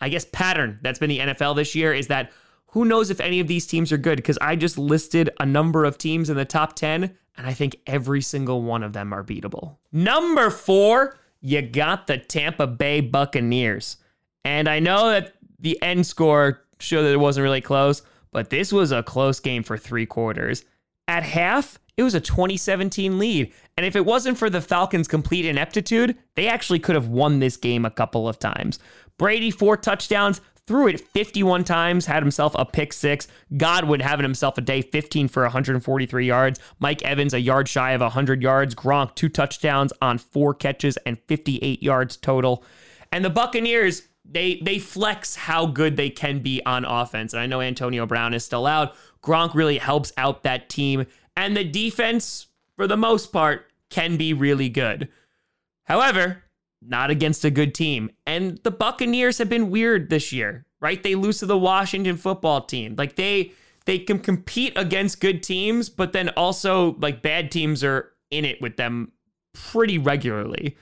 I 0.00 0.08
guess, 0.08 0.24
pattern 0.32 0.78
that's 0.82 0.98
been 0.98 1.10
the 1.10 1.18
NFL 1.18 1.56
this 1.56 1.74
year 1.74 1.92
is 1.92 2.06
that 2.08 2.32
who 2.68 2.84
knows 2.84 3.10
if 3.10 3.20
any 3.20 3.40
of 3.40 3.46
these 3.46 3.66
teams 3.66 3.92
are 3.92 3.98
good? 3.98 4.16
Because 4.16 4.38
I 4.40 4.54
just 4.56 4.78
listed 4.78 5.30
a 5.40 5.46
number 5.46 5.84
of 5.84 5.98
teams 5.98 6.30
in 6.30 6.36
the 6.36 6.44
top 6.44 6.74
10 6.74 7.16
and 7.36 7.46
I 7.46 7.52
think 7.52 7.76
every 7.86 8.20
single 8.20 8.62
one 8.62 8.82
of 8.82 8.92
them 8.92 9.12
are 9.12 9.24
beatable. 9.24 9.76
Number 9.92 10.50
four, 10.50 11.16
you 11.40 11.62
got 11.62 12.06
the 12.06 12.18
Tampa 12.18 12.66
Bay 12.66 13.00
Buccaneers. 13.00 13.96
And 14.44 14.68
I 14.68 14.80
know 14.80 15.10
that 15.10 15.34
the 15.58 15.80
end 15.82 16.06
score 16.06 16.64
showed 16.80 17.02
that 17.02 17.12
it 17.12 17.20
wasn't 17.20 17.44
really 17.44 17.60
close, 17.60 18.02
but 18.32 18.50
this 18.50 18.72
was 18.72 18.92
a 18.92 19.02
close 19.02 19.40
game 19.40 19.62
for 19.62 19.78
three 19.78 20.06
quarters. 20.06 20.64
At 21.06 21.22
half, 21.22 21.78
it 21.98 22.04
was 22.04 22.14
a 22.14 22.20
2017 22.20 23.18
lead. 23.18 23.52
And 23.76 23.84
if 23.84 23.96
it 23.96 24.06
wasn't 24.06 24.38
for 24.38 24.48
the 24.48 24.60
Falcons' 24.60 25.08
complete 25.08 25.44
ineptitude, 25.44 26.16
they 26.36 26.46
actually 26.46 26.78
could 26.78 26.94
have 26.94 27.08
won 27.08 27.40
this 27.40 27.56
game 27.56 27.84
a 27.84 27.90
couple 27.90 28.28
of 28.28 28.38
times. 28.38 28.78
Brady, 29.18 29.50
four 29.50 29.76
touchdowns, 29.76 30.40
threw 30.68 30.86
it 30.86 31.00
51 31.00 31.64
times, 31.64 32.06
had 32.06 32.22
himself 32.22 32.54
a 32.56 32.64
pick 32.64 32.92
six. 32.92 33.26
Godwin 33.56 33.98
having 33.98 34.22
himself 34.22 34.56
a 34.58 34.60
day, 34.60 34.80
15 34.80 35.26
for 35.26 35.42
143 35.42 36.24
yards. 36.24 36.60
Mike 36.78 37.02
Evans, 37.02 37.34
a 37.34 37.40
yard 37.40 37.68
shy 37.68 37.90
of 37.90 38.00
100 38.00 38.42
yards. 38.42 38.76
Gronk, 38.76 39.16
two 39.16 39.28
touchdowns 39.28 39.92
on 40.00 40.18
four 40.18 40.54
catches 40.54 40.98
and 40.98 41.18
58 41.26 41.82
yards 41.82 42.16
total. 42.16 42.62
And 43.10 43.24
the 43.24 43.30
Buccaneers, 43.30 44.06
they 44.30 44.60
they 44.62 44.78
flex 44.78 45.34
how 45.34 45.66
good 45.66 45.96
they 45.96 46.10
can 46.10 46.40
be 46.40 46.62
on 46.64 46.84
offense. 46.84 47.32
And 47.32 47.40
I 47.40 47.46
know 47.46 47.60
Antonio 47.60 48.06
Brown 48.06 48.34
is 48.34 48.44
still 48.44 48.66
out. 48.66 48.94
Gronk 49.22 49.54
really 49.54 49.78
helps 49.78 50.12
out 50.16 50.44
that 50.44 50.68
team. 50.68 51.06
And 51.38 51.56
the 51.56 51.62
defense, 51.62 52.48
for 52.74 52.88
the 52.88 52.96
most 52.96 53.32
part, 53.32 53.66
can 53.90 54.16
be 54.16 54.32
really 54.32 54.68
good. 54.68 55.08
However, 55.84 56.42
not 56.82 57.10
against 57.10 57.44
a 57.44 57.50
good 57.50 57.76
team. 57.76 58.10
And 58.26 58.58
the 58.64 58.72
Buccaneers 58.72 59.38
have 59.38 59.48
been 59.48 59.70
weird 59.70 60.10
this 60.10 60.32
year, 60.32 60.66
right? 60.80 61.00
They 61.00 61.14
lose 61.14 61.38
to 61.38 61.46
the 61.46 61.56
Washington 61.56 62.16
football 62.16 62.62
team. 62.62 62.96
Like 62.98 63.14
they 63.14 63.52
they 63.84 64.00
can 64.00 64.18
compete 64.18 64.72
against 64.74 65.20
good 65.20 65.44
teams, 65.44 65.88
but 65.88 66.12
then 66.12 66.30
also 66.30 66.96
like 66.96 67.22
bad 67.22 67.52
teams 67.52 67.84
are 67.84 68.12
in 68.32 68.44
it 68.44 68.60
with 68.60 68.76
them 68.76 69.12
pretty 69.52 69.96
regularly. 69.96 70.76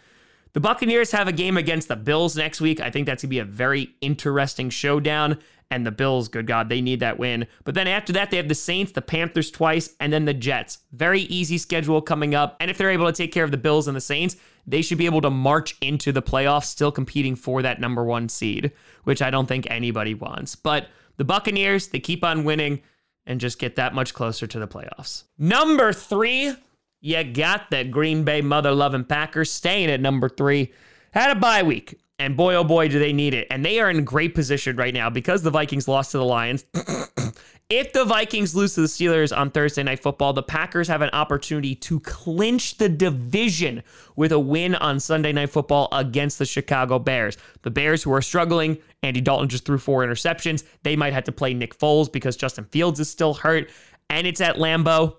The 0.57 0.61
Buccaneers 0.61 1.11
have 1.11 1.29
a 1.29 1.33
game 1.33 1.59
against 1.59 1.89
the 1.89 1.97
Bills 1.97 2.35
next 2.35 2.63
week. 2.63 2.81
I 2.81 2.89
think 2.89 3.05
that's 3.05 3.23
going 3.23 3.29
to 3.29 3.35
be 3.35 3.41
a 3.41 3.45
very 3.45 3.91
interesting 4.01 4.71
showdown. 4.71 5.39
And 5.71 5.87
the 5.87 5.91
Bills, 5.91 6.29
good 6.29 6.47
God, 6.47 6.71
they 6.71 6.81
need 6.81 7.01
that 7.01 7.19
win. 7.19 7.47
But 7.65 7.75
then 7.75 7.87
after 7.87 8.11
that, 8.15 8.31
they 8.31 8.39
have 8.39 8.49
the 8.49 8.55
Saints, 8.55 8.93
the 8.93 9.03
Panthers 9.03 9.51
twice, 9.51 9.95
and 10.01 10.11
then 10.11 10.25
the 10.25 10.33
Jets. 10.33 10.79
Very 10.93 11.21
easy 11.25 11.59
schedule 11.59 12.01
coming 12.01 12.35
up. 12.35 12.57
And 12.59 12.71
if 12.71 12.79
they're 12.79 12.89
able 12.89 13.05
to 13.05 13.13
take 13.13 13.33
care 13.33 13.45
of 13.45 13.51
the 13.51 13.59
Bills 13.59 13.87
and 13.87 13.95
the 13.95 14.01
Saints, 14.01 14.37
they 14.67 14.81
should 14.81 14.97
be 14.97 15.05
able 15.05 15.21
to 15.21 15.31
march 15.31 15.77
into 15.83 16.11
the 16.11 16.23
playoffs 16.23 16.65
still 16.65 16.91
competing 16.91 17.37
for 17.37 17.61
that 17.61 17.79
number 17.79 18.03
one 18.03 18.31
seed, 18.31 18.73
which 19.05 19.21
I 19.21 19.29
don't 19.29 19.45
think 19.45 19.67
anybody 19.71 20.15
wants. 20.15 20.57
But 20.57 20.89
the 21.19 21.25
Buccaneers, 21.25 21.89
they 21.89 22.01
keep 22.01 22.25
on 22.25 22.45
winning 22.45 22.81
and 23.27 23.41
just 23.41 23.59
get 23.59 23.77
that 23.77 23.93
much 23.93 24.15
closer 24.15 24.47
to 24.47 24.59
the 24.59 24.67
playoffs. 24.67 25.25
Number 25.37 25.93
three, 25.93 26.55
you 27.00 27.23
got 27.25 27.71
the 27.71 27.85
Green 27.85 28.25
Bay 28.25 28.41
mother 28.41 28.73
loving 28.73 29.05
Packers 29.05 29.50
staying 29.50 29.91
at 29.91 30.00
number 30.00 30.29
three. 30.29 30.73
Had 31.12 31.37
a 31.37 31.41
bye 31.41 31.62
week, 31.62 31.99
and 32.19 32.37
boy, 32.37 32.55
oh 32.55 32.65
boy, 32.65 32.88
do 32.88 32.99
they 32.99 33.12
need 33.12 33.35
it. 33.35 33.47
And 33.50 33.65
they 33.65 33.81
are 33.81 33.91
in 33.91 34.05
great 34.05 34.35
position 34.35 34.76
right 34.76 34.95
now 34.95 35.11
because 35.11 35.43
the 35.43 35.50
Vikings 35.50 35.88
lost 35.88 36.12
to 36.12 36.19
the 36.19 36.25
Lions. 36.25 36.65
if 37.71 37.93
the 37.93 38.05
Vikings 38.05 38.55
lose 38.57 38.75
to 38.75 38.81
the 38.81 38.87
Steelers 38.87 39.37
on 39.37 39.50
Thursday 39.50 39.83
Night 39.83 40.00
Football, 40.00 40.33
the 40.33 40.43
Packers 40.43 40.88
have 40.88 41.03
an 41.03 41.11
opportunity 41.12 41.75
to 41.75 42.00
clinch 42.00 42.79
the 42.79 42.88
division 42.88 43.83
with 44.17 44.33
a 44.33 44.38
win 44.38 44.75
on 44.75 44.99
Sunday 44.99 45.33
Night 45.33 45.50
Football 45.50 45.88
against 45.93 46.38
the 46.38 46.47
Chicago 46.47 46.99
Bears. 46.99 47.37
The 47.62 47.71
Bears, 47.71 48.03
who 48.03 48.12
are 48.12 48.23
struggling, 48.23 48.79
Andy 49.03 49.21
Dalton 49.21 49.49
just 49.49 49.67
threw 49.67 49.79
four 49.79 50.05
interceptions. 50.05 50.65
They 50.83 50.97
might 50.97 51.12
have 51.12 51.25
to 51.25 51.33
play 51.33 51.53
Nick 51.53 51.79
Foles 51.79 52.11
because 52.11 52.37
Justin 52.37 52.65
Fields 52.65 52.99
is 52.99 53.11
still 53.11 53.35
hurt, 53.35 53.71
and 54.09 54.26
it's 54.26 54.41
at 54.41 54.57
Lambeau. 54.57 55.17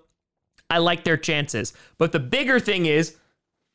I 0.70 0.78
like 0.78 1.04
their 1.04 1.16
chances. 1.16 1.72
But 1.96 2.12
the 2.12 2.20
bigger 2.20 2.60
thing 2.60 2.86
is 2.86 3.16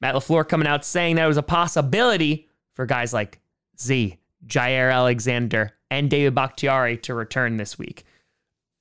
Matt 0.01 0.15
LaFleur 0.15 0.47
coming 0.47 0.67
out 0.67 0.85
saying 0.85 1.15
that 1.15 1.25
it 1.25 1.27
was 1.27 1.37
a 1.37 1.43
possibility 1.43 2.49
for 2.75 2.85
guys 2.85 3.13
like 3.13 3.39
Z, 3.79 4.17
Jaire 4.47 4.93
Alexander, 4.93 5.71
and 5.89 6.09
David 6.09 6.35
Bakhtiari 6.35 6.97
to 6.97 7.13
return 7.13 7.57
this 7.57 7.77
week. 7.77 8.03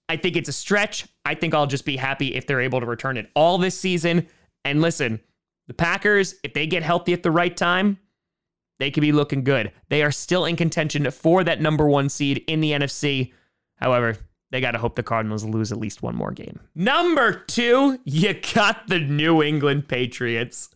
I 0.08 0.16
think 0.16 0.36
it's 0.36 0.48
a 0.48 0.52
stretch. 0.52 1.06
I 1.24 1.34
think 1.34 1.54
I'll 1.54 1.66
just 1.66 1.84
be 1.84 1.96
happy 1.96 2.34
if 2.34 2.46
they're 2.46 2.60
able 2.60 2.80
to 2.80 2.86
return 2.86 3.16
it 3.16 3.30
all 3.34 3.56
this 3.58 3.78
season. 3.78 4.26
And 4.64 4.80
listen, 4.80 5.20
the 5.68 5.74
Packers, 5.74 6.34
if 6.42 6.54
they 6.54 6.66
get 6.66 6.82
healthy 6.82 7.12
at 7.12 7.22
the 7.22 7.30
right 7.30 7.56
time, 7.56 7.98
they 8.78 8.90
could 8.90 9.00
be 9.00 9.12
looking 9.12 9.44
good. 9.44 9.72
They 9.88 10.02
are 10.02 10.10
still 10.10 10.44
in 10.44 10.56
contention 10.56 11.08
for 11.10 11.44
that 11.44 11.60
number 11.60 11.86
one 11.86 12.08
seed 12.08 12.44
in 12.48 12.60
the 12.60 12.72
NFC. 12.72 13.32
However, 13.76 14.16
they 14.52 14.60
got 14.60 14.72
to 14.72 14.78
hope 14.78 14.94
the 14.94 15.02
Cardinals 15.02 15.44
lose 15.44 15.72
at 15.72 15.78
least 15.78 16.02
one 16.02 16.14
more 16.14 16.30
game. 16.30 16.60
Number 16.74 17.32
two, 17.32 17.98
you 18.04 18.34
got 18.54 18.86
the 18.86 19.00
New 19.00 19.42
England 19.42 19.88
Patriots. 19.88 20.68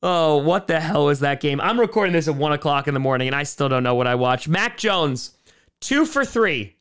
Oh, 0.00 0.36
what 0.36 0.68
the 0.68 0.78
hell 0.78 1.06
was 1.06 1.18
that 1.20 1.40
game? 1.40 1.60
I'm 1.60 1.80
recording 1.80 2.12
this 2.12 2.28
at 2.28 2.36
one 2.36 2.52
o'clock 2.52 2.86
in 2.86 2.94
the 2.94 3.00
morning 3.00 3.26
and 3.26 3.34
I 3.34 3.42
still 3.42 3.68
don't 3.68 3.82
know 3.82 3.96
what 3.96 4.06
I 4.06 4.14
watched. 4.14 4.46
Mac 4.46 4.78
Jones, 4.78 5.32
two 5.80 6.06
for 6.06 6.24
three, 6.24 6.76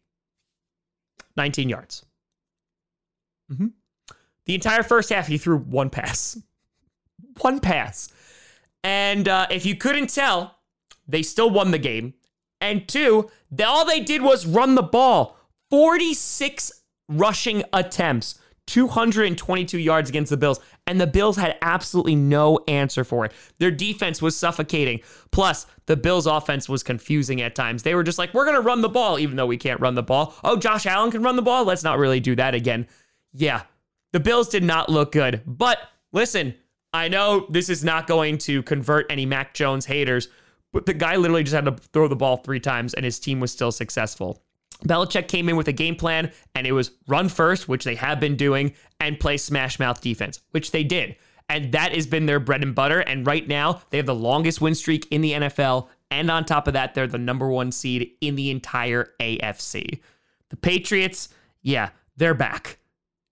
19 1.35 1.67
yards. 1.67 2.05
Mm-hmm. 3.51 3.67
The 4.45 4.55
entire 4.55 4.83
first 4.83 5.09
half, 5.09 5.25
he 5.25 5.39
threw 5.39 5.57
one 5.57 5.89
pass. 5.89 6.39
One 7.41 7.59
pass. 7.59 8.09
And 8.83 9.27
uh, 9.27 9.47
if 9.49 9.65
you 9.65 9.75
couldn't 9.75 10.13
tell, 10.13 10.59
they 11.07 11.23
still 11.23 11.49
won 11.49 11.71
the 11.71 11.79
game. 11.79 12.13
And 12.61 12.87
two, 12.87 13.31
all 13.65 13.85
they 13.85 14.01
did 14.01 14.21
was 14.21 14.45
run 14.45 14.75
the 14.75 14.83
ball. 14.83 15.39
46 15.73 16.71
rushing 17.09 17.63
attempts, 17.73 18.39
222 18.67 19.79
yards 19.79 20.07
against 20.07 20.29
the 20.29 20.37
Bills, 20.37 20.59
and 20.85 21.01
the 21.01 21.07
Bills 21.07 21.35
had 21.35 21.57
absolutely 21.63 22.15
no 22.15 22.59
answer 22.67 23.03
for 23.03 23.25
it. 23.25 23.31
Their 23.57 23.71
defense 23.71 24.21
was 24.21 24.37
suffocating. 24.37 24.99
Plus, 25.31 25.65
the 25.87 25.97
Bills' 25.97 26.27
offense 26.27 26.69
was 26.69 26.83
confusing 26.83 27.41
at 27.41 27.55
times. 27.55 27.81
They 27.81 27.95
were 27.95 28.03
just 28.03 28.19
like, 28.19 28.35
we're 28.35 28.45
going 28.45 28.55
to 28.55 28.61
run 28.61 28.81
the 28.81 28.87
ball, 28.87 29.17
even 29.17 29.35
though 29.35 29.47
we 29.47 29.57
can't 29.57 29.79
run 29.79 29.95
the 29.95 30.03
ball. 30.03 30.35
Oh, 30.43 30.57
Josh 30.57 30.85
Allen 30.85 31.09
can 31.09 31.23
run 31.23 31.37
the 31.37 31.41
ball? 31.41 31.65
Let's 31.65 31.83
not 31.83 31.97
really 31.97 32.19
do 32.19 32.35
that 32.35 32.53
again. 32.53 32.85
Yeah, 33.33 33.63
the 34.11 34.19
Bills 34.19 34.49
did 34.49 34.63
not 34.63 34.89
look 34.89 35.11
good. 35.11 35.41
But 35.47 35.79
listen, 36.11 36.53
I 36.93 37.07
know 37.07 37.47
this 37.49 37.71
is 37.71 37.83
not 37.83 38.05
going 38.05 38.37
to 38.37 38.61
convert 38.61 39.11
any 39.11 39.25
Mac 39.25 39.55
Jones 39.55 39.87
haters, 39.87 40.27
but 40.71 40.85
the 40.85 40.93
guy 40.93 41.15
literally 41.15 41.41
just 41.41 41.55
had 41.55 41.65
to 41.65 41.71
throw 41.71 42.07
the 42.07 42.15
ball 42.15 42.37
three 42.37 42.59
times 42.59 42.93
and 42.93 43.03
his 43.03 43.17
team 43.19 43.39
was 43.39 43.51
still 43.51 43.71
successful. 43.71 44.42
Belichick 44.87 45.27
came 45.27 45.49
in 45.49 45.55
with 45.55 45.67
a 45.67 45.73
game 45.73 45.95
plan, 45.95 46.31
and 46.55 46.67
it 46.67 46.71
was 46.71 46.91
run 47.07 47.29
first, 47.29 47.67
which 47.67 47.83
they 47.83 47.95
have 47.95 48.19
been 48.19 48.35
doing, 48.35 48.73
and 48.99 49.19
play 49.19 49.37
smash 49.37 49.79
mouth 49.79 50.01
defense, 50.01 50.41
which 50.51 50.71
they 50.71 50.83
did. 50.83 51.15
And 51.49 51.71
that 51.73 51.93
has 51.93 52.07
been 52.07 52.25
their 52.25 52.39
bread 52.39 52.63
and 52.63 52.73
butter. 52.73 53.01
And 53.01 53.27
right 53.27 53.47
now, 53.47 53.81
they 53.89 53.97
have 53.97 54.05
the 54.05 54.15
longest 54.15 54.61
win 54.61 54.75
streak 54.75 55.07
in 55.11 55.21
the 55.21 55.33
NFL. 55.33 55.87
And 56.09 56.31
on 56.31 56.45
top 56.45 56.67
of 56.67 56.73
that, 56.73 56.93
they're 56.93 57.07
the 57.07 57.17
number 57.17 57.49
one 57.49 57.71
seed 57.71 58.11
in 58.21 58.35
the 58.35 58.49
entire 58.49 59.09
AFC. 59.19 59.99
The 60.49 60.55
Patriots, 60.55 61.29
yeah, 61.61 61.89
they're 62.17 62.33
back. 62.33 62.77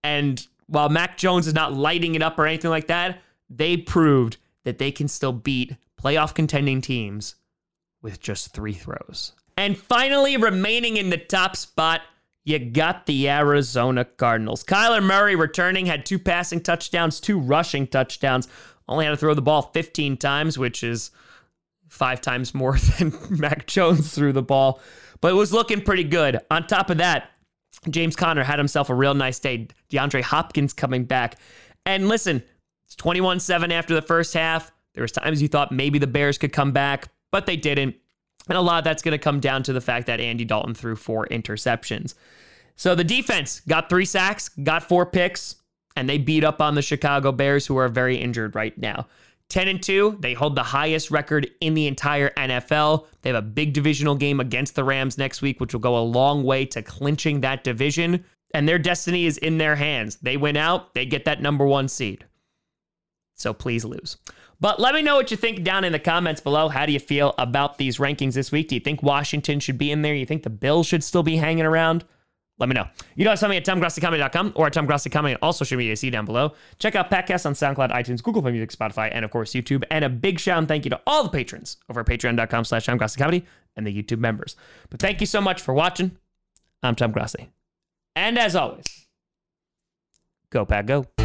And 0.04 0.44
while 0.66 0.88
Mac 0.88 1.16
Jones 1.16 1.46
is 1.46 1.54
not 1.54 1.74
lighting 1.74 2.14
it 2.14 2.22
up 2.22 2.38
or 2.38 2.46
anything 2.46 2.70
like 2.70 2.88
that, 2.88 3.20
they 3.48 3.76
proved 3.76 4.36
that 4.64 4.78
they 4.78 4.90
can 4.90 5.08
still 5.08 5.32
beat 5.32 5.76
playoff 6.00 6.34
contending 6.34 6.80
teams 6.80 7.36
with 8.02 8.20
just 8.20 8.52
three 8.52 8.72
throws. 8.72 9.32
And 9.56 9.76
finally, 9.76 10.36
remaining 10.36 10.96
in 10.96 11.10
the 11.10 11.18
top 11.18 11.56
spot, 11.56 12.02
you 12.44 12.58
got 12.58 13.06
the 13.06 13.28
Arizona 13.28 14.04
Cardinals. 14.04 14.64
Kyler 14.64 15.02
Murray 15.02 15.36
returning 15.36 15.86
had 15.86 16.04
two 16.04 16.18
passing 16.18 16.60
touchdowns, 16.60 17.20
two 17.20 17.38
rushing 17.38 17.86
touchdowns. 17.86 18.48
Only 18.88 19.04
had 19.04 19.12
to 19.12 19.16
throw 19.16 19.34
the 19.34 19.42
ball 19.42 19.62
15 19.62 20.16
times, 20.16 20.58
which 20.58 20.82
is 20.82 21.12
five 21.88 22.20
times 22.20 22.54
more 22.54 22.78
than 22.98 23.12
Mac 23.30 23.66
Jones 23.66 24.12
threw 24.14 24.32
the 24.32 24.42
ball. 24.42 24.80
But 25.20 25.32
it 25.32 25.36
was 25.36 25.52
looking 25.52 25.82
pretty 25.82 26.04
good. 26.04 26.40
On 26.50 26.66
top 26.66 26.90
of 26.90 26.98
that, 26.98 27.30
James 27.90 28.16
Conner 28.16 28.42
had 28.42 28.58
himself 28.58 28.90
a 28.90 28.94
real 28.94 29.14
nice 29.14 29.38
day. 29.38 29.68
DeAndre 29.90 30.22
Hopkins 30.22 30.72
coming 30.72 31.04
back. 31.04 31.36
And 31.86 32.08
listen, 32.08 32.42
it's 32.86 32.96
21 32.96 33.40
7 33.40 33.70
after 33.70 33.94
the 33.94 34.02
first 34.02 34.34
half. 34.34 34.72
There 34.94 35.02
was 35.02 35.12
times 35.12 35.40
you 35.40 35.48
thought 35.48 35.72
maybe 35.72 35.98
the 35.98 36.06
Bears 36.06 36.38
could 36.38 36.52
come 36.52 36.72
back, 36.72 37.08
but 37.30 37.46
they 37.46 37.56
didn't. 37.56 37.96
And 38.48 38.58
a 38.58 38.60
lot 38.60 38.78
of 38.78 38.84
that's 38.84 39.02
going 39.02 39.12
to 39.12 39.22
come 39.22 39.40
down 39.40 39.62
to 39.64 39.72
the 39.72 39.80
fact 39.80 40.06
that 40.06 40.20
Andy 40.20 40.44
Dalton 40.44 40.74
threw 40.74 40.96
four 40.96 41.26
interceptions. 41.26 42.14
So 42.76 42.94
the 42.94 43.04
defense 43.04 43.60
got 43.68 43.88
three 43.88 44.04
sacks, 44.04 44.48
got 44.48 44.88
four 44.88 45.06
picks, 45.06 45.56
and 45.96 46.08
they 46.08 46.18
beat 46.18 46.44
up 46.44 46.60
on 46.60 46.74
the 46.74 46.82
Chicago 46.82 47.32
Bears, 47.32 47.66
who 47.66 47.76
are 47.76 47.88
very 47.88 48.16
injured 48.16 48.54
right 48.54 48.76
now. 48.78 49.06
10 49.48 49.68
and 49.68 49.82
2, 49.82 50.16
they 50.20 50.32
hold 50.32 50.56
the 50.56 50.62
highest 50.62 51.10
record 51.10 51.50
in 51.60 51.74
the 51.74 51.86
entire 51.86 52.30
NFL. 52.30 53.06
They 53.20 53.28
have 53.28 53.36
a 53.36 53.46
big 53.46 53.74
divisional 53.74 54.14
game 54.14 54.40
against 54.40 54.74
the 54.74 54.82
Rams 54.82 55.18
next 55.18 55.42
week, 55.42 55.60
which 55.60 55.74
will 55.74 55.80
go 55.80 55.98
a 55.98 56.00
long 56.00 56.42
way 56.42 56.64
to 56.66 56.80
clinching 56.80 57.42
that 57.42 57.62
division. 57.62 58.24
And 58.54 58.66
their 58.66 58.78
destiny 58.78 59.26
is 59.26 59.36
in 59.38 59.58
their 59.58 59.76
hands. 59.76 60.16
They 60.22 60.38
win 60.38 60.56
out, 60.56 60.94
they 60.94 61.04
get 61.04 61.26
that 61.26 61.42
number 61.42 61.66
one 61.66 61.88
seed. 61.88 62.24
So 63.34 63.52
please 63.52 63.84
lose. 63.84 64.16
But 64.62 64.78
let 64.78 64.94
me 64.94 65.02
know 65.02 65.16
what 65.16 65.32
you 65.32 65.36
think 65.36 65.64
down 65.64 65.82
in 65.82 65.90
the 65.90 65.98
comments 65.98 66.40
below. 66.40 66.68
How 66.68 66.86
do 66.86 66.92
you 66.92 67.00
feel 67.00 67.34
about 67.36 67.78
these 67.78 67.98
rankings 67.98 68.34
this 68.34 68.52
week? 68.52 68.68
Do 68.68 68.76
you 68.76 68.80
think 68.80 69.02
Washington 69.02 69.58
should 69.58 69.76
be 69.76 69.90
in 69.90 70.02
there? 70.02 70.14
You 70.14 70.24
think 70.24 70.44
the 70.44 70.50
Bills 70.50 70.86
should 70.86 71.02
still 71.02 71.24
be 71.24 71.34
hanging 71.34 71.66
around? 71.66 72.04
Let 72.58 72.68
me 72.68 72.74
know. 72.74 72.86
You 73.16 73.24
know, 73.24 73.34
tell 73.34 73.48
me 73.48 73.56
at 73.56 73.64
TomGrossiComedy.com 73.64 74.52
or 74.54 74.68
at 74.68 74.72
TomGrossiComedy 74.72 75.32
on 75.32 75.38
all 75.42 75.52
social 75.52 75.76
media. 75.76 75.96
See 75.96 76.10
down 76.10 76.26
below. 76.26 76.52
Check 76.78 76.94
out 76.94 77.10
Patcast 77.10 77.44
on 77.44 77.54
SoundCloud, 77.54 77.90
iTunes, 77.90 78.22
Google 78.22 78.40
Play 78.40 78.52
Music, 78.52 78.70
Spotify, 78.70 79.10
and 79.12 79.24
of 79.24 79.32
course 79.32 79.50
YouTube. 79.50 79.82
And 79.90 80.04
a 80.04 80.08
big 80.08 80.38
shout 80.38 80.58
and 80.58 80.68
thank 80.68 80.84
you 80.84 80.90
to 80.90 81.00
all 81.08 81.24
the 81.24 81.30
patrons 81.30 81.78
over 81.90 81.98
at 81.98 82.06
Patreon.com 82.06 82.64
slash 82.64 82.86
TomGrossiComedy 82.86 83.44
and 83.74 83.84
the 83.84 84.02
YouTube 84.02 84.20
members. 84.20 84.54
But 84.90 85.00
thank 85.00 85.20
you 85.20 85.26
so 85.26 85.40
much 85.40 85.60
for 85.60 85.74
watching. 85.74 86.16
I'm 86.84 86.94
Tom 86.94 87.10
Grossi. 87.10 87.50
And 88.14 88.38
as 88.38 88.54
always, 88.54 89.08
go 90.50 90.64
Pat, 90.64 90.86
go. 90.86 91.21